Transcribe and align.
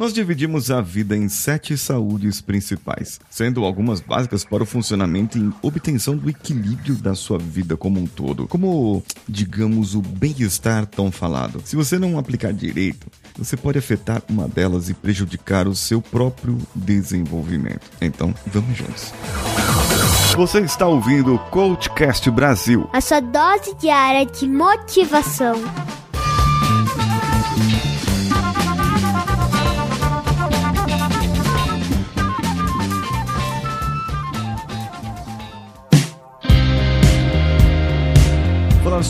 Nós 0.00 0.14
dividimos 0.14 0.70
a 0.70 0.80
vida 0.80 1.14
em 1.14 1.28
sete 1.28 1.76
saúdes 1.76 2.40
principais, 2.40 3.20
sendo 3.28 3.66
algumas 3.66 4.00
básicas 4.00 4.46
para 4.46 4.62
o 4.62 4.66
funcionamento 4.66 5.36
e 5.36 5.52
obtenção 5.60 6.16
do 6.16 6.30
equilíbrio 6.30 6.94
da 6.94 7.14
sua 7.14 7.36
vida 7.36 7.76
como 7.76 8.00
um 8.00 8.06
todo, 8.06 8.48
como, 8.48 9.04
digamos, 9.28 9.94
o 9.94 10.00
bem-estar 10.00 10.86
tão 10.86 11.12
falado. 11.12 11.60
Se 11.66 11.76
você 11.76 11.98
não 11.98 12.18
aplicar 12.18 12.50
direito, 12.50 13.08
você 13.36 13.58
pode 13.58 13.78
afetar 13.78 14.22
uma 14.26 14.48
delas 14.48 14.88
e 14.88 14.94
prejudicar 14.94 15.68
o 15.68 15.76
seu 15.76 16.00
próprio 16.00 16.56
desenvolvimento. 16.74 17.82
Então, 18.00 18.34
vamos 18.46 18.78
juntos. 18.78 19.12
Você 20.34 20.60
está 20.60 20.86
ouvindo 20.86 21.34
o 21.34 21.38
Coachcast 21.50 22.30
Brasil. 22.30 22.88
A 22.94 23.02
sua 23.02 23.20
dose 23.20 23.74
diária 23.78 24.24
de 24.24 24.48
motivação. 24.48 25.56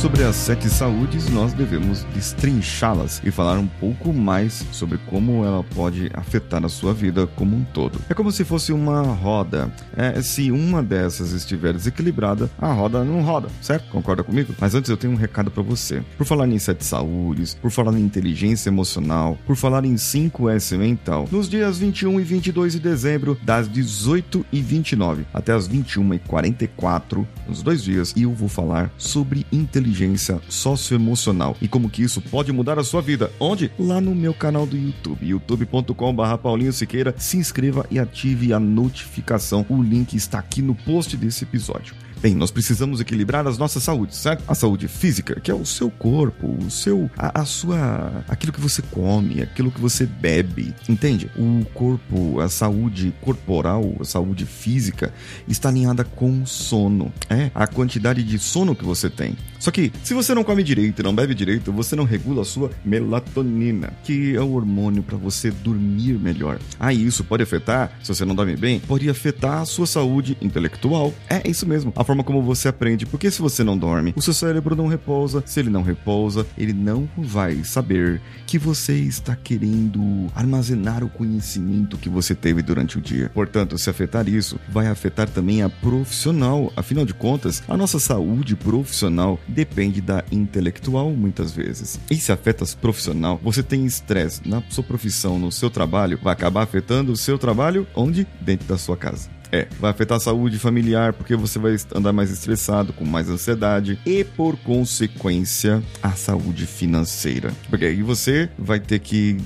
Sobre 0.00 0.24
as 0.24 0.34
sete 0.34 0.66
saúdes, 0.70 1.28
nós 1.28 1.52
devemos 1.52 2.04
destrinchá-las 2.14 3.20
e 3.22 3.30
falar 3.30 3.58
um 3.58 3.66
pouco 3.66 4.14
mais 4.14 4.64
sobre 4.72 4.96
como 4.96 5.44
ela 5.44 5.62
pode 5.62 6.10
afetar 6.14 6.64
a 6.64 6.70
sua 6.70 6.94
vida 6.94 7.26
como 7.26 7.54
um 7.54 7.62
todo. 7.64 8.00
É 8.08 8.14
como 8.14 8.32
se 8.32 8.42
fosse 8.42 8.72
uma 8.72 9.02
roda. 9.02 9.70
É, 9.94 10.22
se 10.22 10.50
uma 10.50 10.82
dessas 10.82 11.32
estiver 11.32 11.74
desequilibrada, 11.74 12.50
a 12.58 12.72
roda 12.72 13.04
não 13.04 13.20
roda, 13.20 13.48
certo? 13.60 13.90
Concorda 13.90 14.24
comigo? 14.24 14.54
Mas 14.58 14.74
antes 14.74 14.88
eu 14.88 14.96
tenho 14.96 15.12
um 15.12 15.16
recado 15.16 15.50
para 15.50 15.62
você. 15.62 16.02
Por 16.16 16.24
falar 16.24 16.48
em 16.48 16.58
sete 16.58 16.82
saúdes, 16.82 17.52
por 17.52 17.70
falar 17.70 17.92
em 17.92 18.02
inteligência 18.02 18.70
emocional, 18.70 19.36
por 19.46 19.54
falar 19.54 19.84
em 19.84 19.96
5S 19.96 20.78
mental, 20.78 21.28
nos 21.30 21.46
dias 21.46 21.78
21 21.78 22.18
e 22.20 22.24
22 22.24 22.72
de 22.72 22.80
dezembro, 22.80 23.38
das 23.42 23.68
18 23.68 24.46
e 24.50 24.62
29 24.62 25.26
até 25.34 25.52
as 25.52 25.68
21 25.68 26.14
e 26.14 26.18
44, 26.20 27.28
nos 27.46 27.62
dois 27.62 27.84
dias, 27.84 28.14
eu 28.16 28.32
vou 28.32 28.48
falar 28.48 28.90
sobre 28.96 29.44
inteligência 29.52 29.89
inteligência 29.90 30.40
socioemocional 30.48 31.56
e 31.60 31.68
como 31.68 31.90
que 31.90 32.02
isso 32.02 32.20
pode 32.20 32.52
mudar 32.52 32.78
a 32.78 32.84
sua 32.84 33.02
vida. 33.02 33.30
Onde? 33.38 33.70
Lá 33.78 34.00
no 34.00 34.14
meu 34.14 34.32
canal 34.32 34.64
do 34.64 34.76
YouTube, 34.76 35.26
youtube.com.br 35.26 36.36
Paulinho 36.42 36.72
Siqueira. 36.72 37.14
Se 37.18 37.36
inscreva 37.36 37.84
e 37.90 37.98
ative 37.98 38.52
a 38.52 38.60
notificação. 38.60 39.66
O 39.68 39.82
link 39.82 40.14
está 40.14 40.38
aqui 40.38 40.62
no 40.62 40.74
post 40.74 41.16
desse 41.16 41.44
episódio. 41.44 41.94
Bem, 42.22 42.34
nós 42.34 42.50
precisamos 42.50 43.00
equilibrar 43.00 43.46
as 43.46 43.56
nossas 43.56 43.82
saúdes, 43.82 44.18
certo? 44.18 44.44
A 44.46 44.54
saúde 44.54 44.86
física, 44.88 45.40
que 45.40 45.50
é 45.50 45.54
o 45.54 45.64
seu 45.64 45.90
corpo, 45.90 46.48
o 46.48 46.70
seu, 46.70 47.10
a, 47.16 47.40
a, 47.40 47.44
sua, 47.46 48.22
aquilo 48.28 48.52
que 48.52 48.60
você 48.60 48.82
come, 48.82 49.40
aquilo 49.40 49.70
que 49.70 49.80
você 49.80 50.04
bebe, 50.04 50.74
entende? 50.86 51.30
O 51.34 51.64
corpo, 51.72 52.38
a 52.40 52.50
saúde 52.50 53.14
corporal, 53.22 53.94
a 53.98 54.04
saúde 54.04 54.44
física 54.44 55.14
está 55.48 55.70
alinhada 55.70 56.04
com 56.04 56.42
o 56.42 56.46
sono, 56.46 57.10
é 57.30 57.50
a 57.54 57.66
quantidade 57.66 58.22
de 58.22 58.38
sono 58.38 58.76
que 58.76 58.84
você 58.84 59.08
tem. 59.08 59.34
Só 59.60 59.70
que 59.70 59.92
se 60.02 60.14
você 60.14 60.34
não 60.34 60.42
come 60.42 60.62
direito, 60.62 61.02
não 61.02 61.14
bebe 61.14 61.34
direito, 61.34 61.70
você 61.70 61.94
não 61.94 62.04
regula 62.04 62.42
a 62.42 62.46
sua 62.46 62.70
melatonina, 62.82 63.92
que 64.02 64.34
é 64.34 64.40
o 64.40 64.52
hormônio 64.52 65.02
para 65.02 65.18
você 65.18 65.50
dormir 65.50 66.18
melhor. 66.18 66.58
Ah, 66.78 66.94
isso 66.94 67.22
pode 67.22 67.42
afetar, 67.42 67.92
se 68.02 68.08
você 68.08 68.24
não 68.24 68.34
dorme 68.34 68.56
bem, 68.56 68.80
pode 68.80 69.08
afetar 69.08 69.60
a 69.60 69.66
sua 69.66 69.86
saúde 69.86 70.36
intelectual. 70.40 71.12
É 71.28 71.46
isso 71.46 71.66
mesmo. 71.66 71.92
A 71.94 72.02
forma 72.02 72.24
como 72.24 72.42
você 72.42 72.68
aprende. 72.68 73.04
Porque 73.04 73.30
se 73.30 73.42
você 73.42 73.62
não 73.62 73.76
dorme, 73.76 74.14
o 74.16 74.22
seu 74.22 74.32
cérebro 74.32 74.74
não 74.74 74.86
repousa. 74.86 75.42
Se 75.44 75.60
ele 75.60 75.68
não 75.68 75.82
repousa, 75.82 76.46
ele 76.56 76.72
não 76.72 77.06
vai 77.18 77.62
saber 77.62 78.20
que 78.46 78.58
você 78.58 78.94
está 78.94 79.36
querendo 79.36 80.28
armazenar 80.34 81.04
o 81.04 81.08
conhecimento 81.08 81.98
que 81.98 82.08
você 82.08 82.34
teve 82.34 82.62
durante 82.62 82.96
o 82.96 83.00
dia. 83.00 83.30
Portanto, 83.34 83.76
se 83.76 83.90
afetar 83.90 84.26
isso, 84.26 84.58
vai 84.70 84.86
afetar 84.86 85.28
também 85.28 85.62
a 85.62 85.68
profissional. 85.68 86.72
Afinal 86.74 87.04
de 87.04 87.12
contas, 87.12 87.62
a 87.68 87.76
nossa 87.76 87.98
saúde 87.98 88.56
profissional 88.56 89.38
depende 89.50 90.00
da 90.00 90.24
intelectual 90.30 91.10
muitas 91.10 91.52
vezes. 91.52 92.00
E 92.10 92.16
se 92.16 92.32
afeta 92.32 92.64
a 92.64 92.80
profissional, 92.80 93.40
você 93.42 93.62
tem 93.62 93.84
estresse 93.84 94.48
na 94.48 94.62
sua 94.70 94.84
profissão, 94.84 95.38
no 95.38 95.52
seu 95.52 95.68
trabalho, 95.68 96.18
vai 96.22 96.32
acabar 96.32 96.62
afetando 96.62 97.12
o 97.12 97.16
seu 97.16 97.38
trabalho 97.38 97.86
onde? 97.94 98.26
Dentro 98.40 98.66
da 98.66 98.78
sua 98.78 98.96
casa. 98.96 99.28
É, 99.52 99.66
vai 99.80 99.90
afetar 99.90 100.16
a 100.16 100.20
saúde 100.20 100.58
familiar 100.58 101.12
porque 101.12 101.34
você 101.34 101.58
vai 101.58 101.76
andar 101.94 102.12
mais 102.12 102.30
estressado, 102.30 102.92
com 102.92 103.04
mais 103.04 103.28
ansiedade 103.28 103.98
e, 104.06 104.22
por 104.22 104.56
consequência, 104.58 105.82
a 106.00 106.12
saúde 106.12 106.66
financeira. 106.66 107.52
Porque 107.68 107.84
aí 107.84 108.02
você 108.02 108.48
vai 108.56 108.78
ter 108.78 109.00
que 109.00 109.38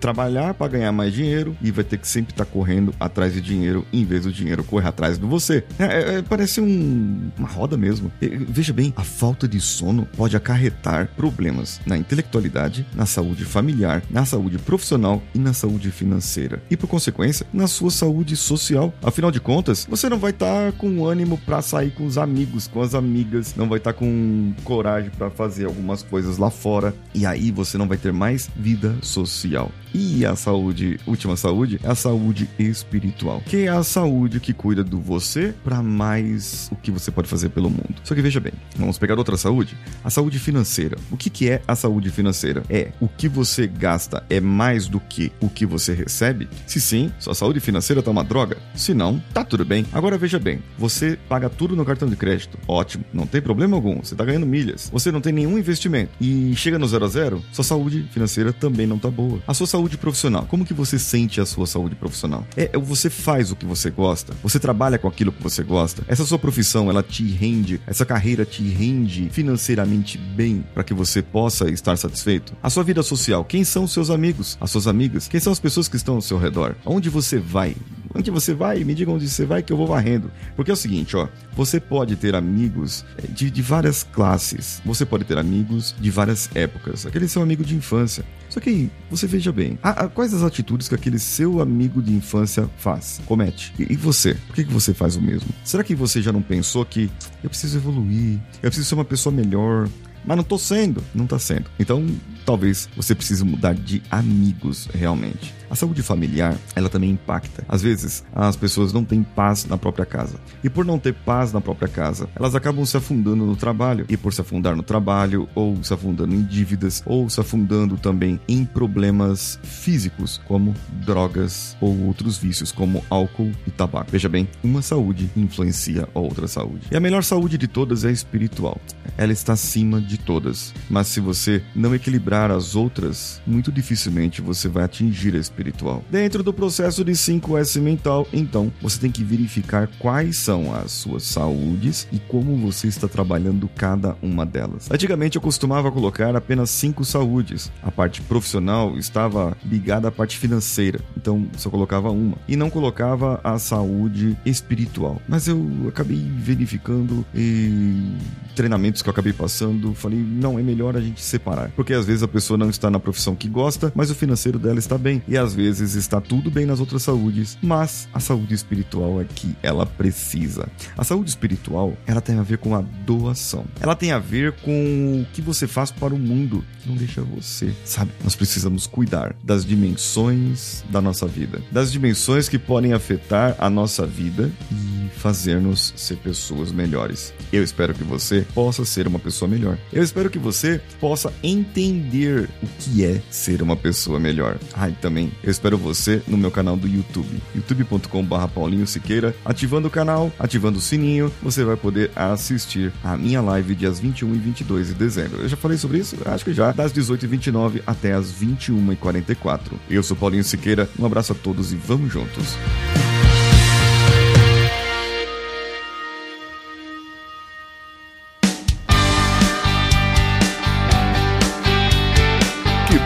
trabalhar 0.00 0.54
para 0.54 0.68
ganhar 0.68 0.92
mais 0.92 1.12
dinheiro 1.12 1.56
e 1.62 1.70
vai 1.70 1.84
ter 1.84 1.98
que 1.98 2.08
sempre 2.08 2.32
estar 2.32 2.44
tá 2.44 2.50
correndo 2.50 2.94
atrás 2.98 3.32
de 3.32 3.40
dinheiro 3.40 3.86
em 3.92 4.04
vez 4.04 4.24
do 4.24 4.32
dinheiro 4.32 4.64
correr 4.64 4.88
atrás 4.88 5.18
de 5.18 5.24
você. 5.24 5.64
É, 5.78 5.84
é, 5.84 6.18
é 6.18 6.22
parece 6.22 6.60
um, 6.60 7.30
uma 7.38 7.48
roda 7.48 7.76
mesmo. 7.76 8.10
veja 8.20 8.72
bem, 8.72 8.92
a 8.96 9.02
falta 9.02 9.46
de 9.46 9.60
sono 9.60 10.06
pode 10.16 10.36
acarretar 10.36 11.08
problemas 11.16 11.80
na 11.86 11.96
intelectualidade, 11.96 12.86
na 12.94 13.06
saúde 13.06 13.44
familiar, 13.44 14.02
na 14.10 14.24
saúde 14.24 14.58
profissional 14.58 15.22
e 15.34 15.38
na 15.38 15.52
saúde 15.52 15.90
financeira. 15.90 16.62
E 16.70 16.76
por 16.76 16.88
consequência, 16.88 17.46
na 17.52 17.66
sua 17.66 17.90
saúde 17.90 18.36
social. 18.36 18.92
Afinal 19.02 19.30
de 19.30 19.40
contas, 19.40 19.86
você 19.88 20.08
não 20.08 20.18
vai 20.18 20.30
estar 20.30 20.72
tá 20.72 20.78
com 20.78 21.04
ânimo 21.04 21.38
para 21.38 21.62
sair 21.62 21.90
com 21.90 22.04
os 22.04 22.18
amigos, 22.18 22.66
com 22.66 22.80
as 22.80 22.94
amigas, 22.94 23.54
não 23.56 23.68
vai 23.68 23.78
estar 23.78 23.92
tá 23.92 23.98
com 23.98 24.52
coragem 24.64 25.10
para 25.10 25.30
fazer 25.30 25.66
algumas 25.66 26.02
coisas 26.02 26.38
lá 26.38 26.50
fora. 26.50 26.94
E 27.14 27.26
aí 27.26 27.50
você 27.50 27.78
não 27.78 27.88
vai 27.88 27.96
ter 27.96 28.12
mais 28.12 28.48
vida 28.56 28.94
social. 29.02 29.63
E 29.94 30.26
a 30.26 30.34
saúde, 30.34 30.98
última 31.06 31.36
saúde, 31.36 31.78
é 31.82 31.88
a 31.88 31.94
saúde 31.94 32.50
espiritual, 32.58 33.40
que 33.46 33.58
é 33.58 33.68
a 33.68 33.84
saúde 33.84 34.40
que 34.40 34.52
cuida 34.52 34.82
do 34.82 34.98
você 34.98 35.54
para 35.62 35.80
mais 35.82 36.68
o 36.72 36.76
que 36.76 36.90
você 36.90 37.12
pode 37.12 37.28
fazer 37.28 37.50
pelo 37.50 37.70
mundo. 37.70 37.94
Só 38.02 38.14
que 38.14 38.20
veja 38.20 38.40
bem, 38.40 38.52
vamos 38.76 38.98
pegar 38.98 39.16
outra 39.16 39.36
saúde, 39.36 39.76
a 40.02 40.10
saúde 40.10 40.40
financeira. 40.40 40.96
O 41.12 41.16
que, 41.16 41.30
que 41.30 41.48
é 41.48 41.62
a 41.68 41.76
saúde 41.76 42.10
financeira? 42.10 42.64
É 42.68 42.90
o 43.00 43.06
que 43.06 43.28
você 43.28 43.68
gasta 43.68 44.24
é 44.28 44.40
mais 44.40 44.88
do 44.88 44.98
que 44.98 45.30
o 45.40 45.48
que 45.48 45.64
você 45.64 45.92
recebe? 45.92 46.48
Se 46.66 46.80
sim, 46.80 47.12
sua 47.20 47.34
saúde 47.34 47.60
financeira 47.60 48.02
tá 48.02 48.10
uma 48.10 48.24
droga. 48.24 48.56
Se 48.74 48.92
não, 48.92 49.22
tá 49.32 49.44
tudo 49.44 49.64
bem. 49.64 49.86
Agora 49.92 50.18
veja 50.18 50.38
bem, 50.40 50.60
você 50.76 51.16
paga 51.28 51.48
tudo 51.48 51.76
no 51.76 51.84
cartão 51.84 52.08
de 52.08 52.16
crédito. 52.16 52.58
Ótimo, 52.66 53.04
não 53.12 53.26
tem 53.26 53.40
problema 53.40 53.76
algum. 53.76 54.02
Você 54.02 54.16
tá 54.16 54.24
ganhando 54.24 54.46
milhas. 54.46 54.90
Você 54.92 55.12
não 55.12 55.20
tem 55.20 55.32
nenhum 55.32 55.56
investimento 55.56 56.10
e 56.20 56.54
chega 56.56 56.78
no 56.78 56.88
zero 56.88 57.04
a 57.04 57.08
zero, 57.08 57.44
sua 57.52 57.64
saúde 57.64 58.06
financeira 58.10 58.52
também 58.52 58.86
não 58.86 58.98
tá 58.98 59.10
boa. 59.10 59.40
A 59.46 59.52
sua 59.52 59.66
saúde 59.66 59.98
profissional. 59.98 60.46
Como 60.46 60.64
que 60.64 60.72
você 60.72 60.98
sente 60.98 61.40
a 61.40 61.46
sua 61.46 61.66
saúde 61.66 61.94
profissional? 61.94 62.46
É, 62.56 62.70
é, 62.72 62.78
você 62.78 63.10
faz 63.10 63.50
o 63.50 63.56
que 63.56 63.66
você 63.66 63.90
gosta? 63.90 64.34
Você 64.42 64.58
trabalha 64.58 64.98
com 64.98 65.06
aquilo 65.06 65.32
que 65.32 65.42
você 65.42 65.62
gosta? 65.62 66.02
Essa 66.08 66.24
sua 66.24 66.38
profissão, 66.38 66.88
ela 66.88 67.02
te 67.02 67.24
rende, 67.24 67.80
essa 67.86 68.06
carreira 68.06 68.44
te 68.44 68.62
rende 68.62 69.28
financeiramente 69.30 70.16
bem 70.16 70.64
para 70.72 70.82
que 70.82 70.94
você 70.94 71.20
possa 71.20 71.68
estar 71.70 71.96
satisfeito? 71.96 72.54
A 72.62 72.70
sua 72.70 72.82
vida 72.82 73.02
social, 73.02 73.44
quem 73.44 73.64
são 73.64 73.84
os 73.84 73.92
seus 73.92 74.08
amigos, 74.10 74.56
as 74.60 74.70
suas 74.70 74.86
amigas? 74.86 75.28
Quem 75.28 75.40
são 75.40 75.52
as 75.52 75.60
pessoas 75.60 75.88
que 75.88 75.96
estão 75.96 76.14
ao 76.14 76.22
seu 76.22 76.38
redor? 76.38 76.74
Onde 76.84 77.10
você 77.10 77.38
vai? 77.38 77.76
Onde 78.14 78.30
você 78.30 78.54
vai? 78.54 78.84
Me 78.84 78.94
diga 78.94 79.10
onde 79.10 79.28
você 79.28 79.44
vai 79.44 79.62
que 79.62 79.72
eu 79.72 79.76
vou 79.76 79.86
varrendo. 79.86 80.30
Porque 80.54 80.70
é 80.70 80.74
o 80.74 80.76
seguinte, 80.76 81.16
ó, 81.16 81.28
você 81.52 81.80
pode 81.80 82.16
ter 82.16 82.34
amigos 82.34 83.04
eh, 83.18 83.26
de, 83.28 83.50
de 83.50 83.62
várias 83.62 84.04
classes. 84.04 84.80
Você 84.84 85.04
pode 85.04 85.24
ter 85.24 85.36
amigos 85.36 85.94
de 85.98 86.10
várias 86.10 86.48
épocas. 86.54 87.04
Aquele 87.06 87.28
seu 87.28 87.42
amigo 87.42 87.64
de 87.64 87.74
infância. 87.74 88.24
Só 88.48 88.60
que 88.60 88.88
você 89.10 89.26
veja 89.26 89.50
bem, 89.50 89.76
a, 89.82 90.04
a, 90.04 90.08
quais 90.08 90.32
as 90.32 90.42
atitudes 90.42 90.88
que 90.88 90.94
aquele 90.94 91.18
seu 91.18 91.60
amigo 91.60 92.00
de 92.00 92.12
infância 92.12 92.70
faz, 92.76 93.20
comete? 93.26 93.74
E, 93.76 93.92
e 93.92 93.96
você? 93.96 94.34
Por 94.46 94.54
que, 94.54 94.64
que 94.64 94.72
você 94.72 94.94
faz 94.94 95.16
o 95.16 95.20
mesmo? 95.20 95.48
Será 95.64 95.82
que 95.82 95.94
você 95.94 96.22
já 96.22 96.30
não 96.30 96.40
pensou 96.40 96.84
que 96.84 97.10
eu 97.42 97.50
preciso 97.50 97.78
evoluir, 97.78 98.38
eu 98.62 98.70
preciso 98.70 98.88
ser 98.88 98.94
uma 98.94 99.04
pessoa 99.04 99.34
melhor, 99.34 99.88
mas 100.24 100.36
não 100.36 100.44
tô 100.44 100.56
sendo, 100.56 101.02
não 101.14 101.26
tá 101.26 101.38
sendo. 101.38 101.64
Então, 101.78 102.06
talvez 102.46 102.88
você 102.96 103.14
precise 103.14 103.44
mudar 103.44 103.74
de 103.74 104.02
amigos 104.10 104.88
realmente. 104.94 105.52
A 105.74 105.76
saúde 105.76 106.04
familiar, 106.04 106.56
ela 106.76 106.88
também 106.88 107.10
impacta. 107.10 107.64
Às 107.68 107.82
vezes, 107.82 108.22
as 108.32 108.54
pessoas 108.54 108.92
não 108.92 109.04
têm 109.04 109.24
paz 109.24 109.64
na 109.64 109.76
própria 109.76 110.06
casa. 110.06 110.36
E 110.62 110.70
por 110.70 110.84
não 110.84 111.00
ter 111.00 111.12
paz 111.12 111.52
na 111.52 111.60
própria 111.60 111.88
casa, 111.88 112.28
elas 112.36 112.54
acabam 112.54 112.86
se 112.86 112.96
afundando 112.96 113.44
no 113.44 113.56
trabalho. 113.56 114.06
E 114.08 114.16
por 114.16 114.32
se 114.32 114.40
afundar 114.40 114.76
no 114.76 114.84
trabalho, 114.84 115.48
ou 115.52 115.82
se 115.82 115.92
afundando 115.92 116.32
em 116.32 116.44
dívidas, 116.44 117.02
ou 117.04 117.28
se 117.28 117.40
afundando 117.40 117.96
também 117.96 118.38
em 118.46 118.64
problemas 118.64 119.58
físicos, 119.64 120.40
como 120.46 120.72
drogas 121.04 121.76
ou 121.80 122.06
outros 122.06 122.38
vícios, 122.38 122.70
como 122.70 123.02
álcool 123.10 123.50
e 123.66 123.70
tabaco. 123.72 124.12
Veja 124.12 124.28
bem, 124.28 124.46
uma 124.62 124.80
saúde 124.80 125.28
influencia 125.36 126.08
a 126.14 126.20
outra 126.20 126.46
saúde. 126.46 126.86
E 126.88 126.96
a 126.96 127.00
melhor 127.00 127.24
saúde 127.24 127.58
de 127.58 127.66
todas 127.66 128.04
é 128.04 128.12
espiritual. 128.12 128.80
Ela 129.18 129.32
está 129.32 129.54
acima 129.54 130.00
de 130.00 130.18
todas. 130.18 130.72
Mas 130.88 131.08
se 131.08 131.18
você 131.18 131.64
não 131.74 131.92
equilibrar 131.96 132.52
as 132.52 132.76
outras, 132.76 133.42
muito 133.44 133.72
dificilmente 133.72 134.40
você 134.40 134.68
vai 134.68 134.84
atingir 134.84 135.34
a 135.34 135.38
espiritualidade 135.38 135.63
espiritual. 135.64 136.04
Dentro 136.10 136.42
do 136.42 136.52
processo 136.52 137.04
de 137.04 137.12
5S 137.12 137.80
mental, 137.80 138.26
então, 138.32 138.72
você 138.80 139.00
tem 139.00 139.10
que 139.10 139.24
verificar 139.24 139.88
quais 139.98 140.38
são 140.38 140.74
as 140.74 140.92
suas 140.92 141.24
saúdes 141.24 142.06
e 142.12 142.18
como 142.18 142.56
você 142.56 142.88
está 142.88 143.08
trabalhando 143.08 143.68
cada 143.74 144.16
uma 144.22 144.44
delas. 144.44 144.90
Antigamente 144.90 145.36
eu 145.36 145.42
costumava 145.42 145.90
colocar 145.90 146.36
apenas 146.36 146.70
cinco 146.70 147.04
saúdes. 147.04 147.72
A 147.82 147.90
parte 147.90 148.20
profissional 148.22 148.96
estava 148.98 149.56
ligada 149.64 150.08
à 150.08 150.12
parte 150.12 150.36
financeira, 150.36 151.00
então 151.16 151.46
só 151.56 151.70
colocava 151.70 152.10
uma. 152.10 152.36
E 152.46 152.56
não 152.56 152.68
colocava 152.68 153.40
a 153.42 153.58
saúde 153.58 154.36
espiritual. 154.44 155.20
Mas 155.28 155.48
eu 155.48 155.60
acabei 155.88 156.22
verificando 156.38 157.24
e 157.34 158.16
treinamentos 158.54 159.02
que 159.02 159.08
eu 159.08 159.12
acabei 159.12 159.32
passando, 159.32 159.94
falei, 159.94 160.18
não, 160.18 160.58
é 160.58 160.62
melhor 160.62 160.96
a 160.96 161.00
gente 161.00 161.20
separar. 161.20 161.70
Porque 161.76 161.92
às 161.92 162.06
vezes 162.06 162.22
a 162.22 162.28
pessoa 162.28 162.56
não 162.56 162.70
está 162.70 162.90
na 162.90 163.00
profissão 163.00 163.34
que 163.34 163.48
gosta, 163.48 163.92
mas 163.94 164.10
o 164.10 164.14
financeiro 164.14 164.58
dela 164.58 164.78
está 164.78 164.96
bem. 164.96 165.22
E 165.28 165.36
às 165.36 165.54
vezes 165.54 165.94
está 165.94 166.20
tudo 166.20 166.50
bem 166.50 166.66
nas 166.66 166.80
outras 166.80 167.02
saúdes, 167.02 167.58
mas 167.62 168.08
a 168.12 168.20
saúde 168.20 168.54
espiritual 168.54 169.20
é 169.20 169.24
que 169.24 169.54
ela 169.62 169.84
precisa. 169.84 170.68
A 170.96 171.04
saúde 171.04 171.30
espiritual, 171.30 171.94
ela 172.06 172.20
tem 172.20 172.38
a 172.38 172.42
ver 172.42 172.58
com 172.58 172.74
a 172.74 172.80
doação. 172.80 173.64
Ela 173.80 173.94
tem 173.94 174.12
a 174.12 174.18
ver 174.18 174.52
com 174.52 175.22
o 175.22 175.26
que 175.32 175.42
você 175.42 175.66
faz 175.66 175.90
para 175.90 176.14
o 176.14 176.18
mundo, 176.18 176.64
que 176.80 176.88
não 176.88 176.96
deixa 176.96 177.22
você, 177.22 177.74
sabe? 177.84 178.12
Nós 178.22 178.34
precisamos 178.36 178.86
cuidar 178.86 179.34
das 179.42 179.64
dimensões 179.64 180.84
da 180.90 181.00
nossa 181.00 181.26
vida, 181.26 181.60
das 181.70 181.90
dimensões 181.90 182.48
que 182.48 182.58
podem 182.58 182.92
afetar 182.92 183.56
a 183.58 183.68
nossa 183.68 184.06
vida 184.06 184.50
e 184.70 185.03
fazer-nos 185.14 185.92
ser 185.96 186.16
pessoas 186.16 186.72
melhores. 186.72 187.32
Eu 187.52 187.62
espero 187.62 187.94
que 187.94 188.04
você 188.04 188.46
possa 188.54 188.84
ser 188.84 189.06
uma 189.06 189.18
pessoa 189.18 189.48
melhor. 189.48 189.78
Eu 189.92 190.02
espero 190.02 190.28
que 190.28 190.38
você 190.38 190.80
possa 191.00 191.32
entender 191.42 192.48
o 192.62 192.66
que 192.78 193.04
é 193.04 193.22
ser 193.30 193.62
uma 193.62 193.76
pessoa 193.76 194.20
melhor. 194.20 194.58
Ah, 194.74 194.88
e 194.88 194.92
também 194.92 195.32
eu 195.42 195.50
espero 195.50 195.78
você 195.78 196.22
no 196.26 196.36
meu 196.36 196.50
canal 196.50 196.76
do 196.76 196.88
YouTube, 196.88 197.40
youtube.com/barra 197.54 198.48
Paulinho 198.48 198.86
Siqueira, 198.86 199.34
ativando 199.44 199.88
o 199.88 199.90
canal, 199.90 200.32
ativando 200.38 200.78
o 200.78 200.82
sininho, 200.82 201.32
você 201.42 201.64
vai 201.64 201.76
poder 201.76 202.10
assistir 202.14 202.92
a 203.02 203.16
minha 203.16 203.40
live 203.40 203.74
dias 203.74 204.00
21 204.00 204.34
e 204.34 204.38
22 204.38 204.88
de 204.88 204.94
dezembro. 204.94 205.42
Eu 205.42 205.48
já 205.48 205.56
falei 205.56 205.78
sobre 205.78 205.98
isso? 205.98 206.16
Acho 206.24 206.44
que 206.44 206.52
já, 206.52 206.72
das 206.72 206.92
18h29 206.92 207.82
até 207.86 208.12
as 208.12 208.32
21h44. 208.32 209.60
Eu 209.88 210.02
sou 210.02 210.16
Paulinho 210.16 210.44
Siqueira, 210.44 210.88
um 210.98 211.06
abraço 211.06 211.32
a 211.32 211.36
todos 211.36 211.72
e 211.72 211.76
vamos 211.76 212.12
juntos. 212.12 212.56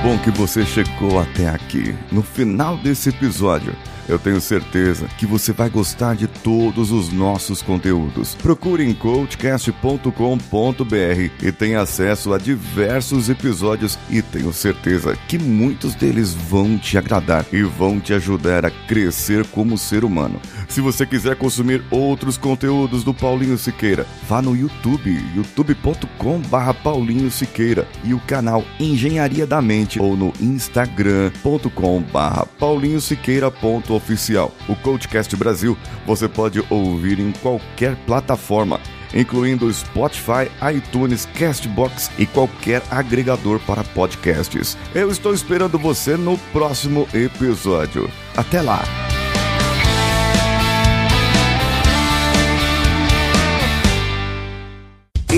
Bom 0.09 0.17
que 0.17 0.31
você 0.31 0.65
chegou 0.65 1.21
até 1.21 1.51
aqui. 1.51 1.95
No 2.11 2.23
final 2.23 2.79
desse 2.79 3.11
episódio, 3.11 3.77
eu 4.09 4.19
tenho 4.19 4.41
certeza 4.41 5.07
que 5.19 5.27
você 5.27 5.53
vai 5.53 5.69
gostar 5.69 6.17
de 6.17 6.27
todos 6.27 6.91
os 6.91 7.13
nossos 7.13 7.61
conteúdos. 7.61 8.35
Procure 8.37 8.83
em 8.83 8.95
coachcast.com.br 8.95 10.13
e 11.43 11.53
tenha 11.53 11.83
acesso 11.83 12.33
a 12.33 12.39
diversos 12.39 13.29
episódios 13.29 13.99
e 14.09 14.23
tenho 14.23 14.51
certeza 14.51 15.15
que 15.29 15.39
muitos 15.39 15.95
deles 15.95 16.33
vão 16.33 16.79
te 16.79 16.97
agradar 16.97 17.45
e 17.53 17.63
vão 17.63 18.01
te 18.01 18.15
ajudar 18.15 18.65
a 18.65 18.71
crescer 18.71 19.47
como 19.49 19.77
ser 19.77 20.07
humano. 20.07 20.41
Se 20.69 20.81
você 20.81 21.07
quiser 21.07 21.37
consumir 21.37 21.83
outros 21.91 22.37
conteúdos 22.37 23.03
do 23.03 23.15
Paulinho 23.15 23.57
Siqueira, 23.57 24.07
vá 24.29 24.43
no 24.43 24.55
YouTube, 24.55 25.11
youtube.com/barra 25.35 26.75
Paulinho 26.75 27.31
Siqueira 27.31 27.89
e 28.05 28.13
o 28.13 28.21
canal 28.21 28.63
Engenharia 28.79 29.47
da 29.47 29.63
Mente 29.63 29.99
ou 30.01 30.17
no 30.17 30.33
instagram.com/barra 30.41 32.47
Paulinho 32.59 33.01
Siqueira.oficial. 33.01 34.55
O 34.69 34.77
Coachcast 34.77 35.35
Brasil 35.37 35.77
você 36.07 36.29
pode 36.29 36.63
ouvir 36.71 37.19
em 37.19 37.33
qualquer 37.33 37.97
plataforma 38.05 38.79
incluindo 39.15 39.73
Spotify, 39.73 40.51
iTunes, 40.75 41.27
Castbox 41.39 42.11
e 42.19 42.27
qualquer 42.27 42.83
agregador 42.91 43.59
para 43.61 43.85
podcasts. 43.85 44.77
Eu 44.95 45.11
estou 45.11 45.33
esperando 45.33 45.79
você 45.79 46.17
no 46.17 46.37
próximo 46.53 47.09
episódio. 47.15 48.11
Até 48.37 48.61
lá! 48.61 49.08